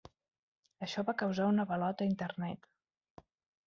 [0.87, 2.71] Això va causar un avalot a Internet.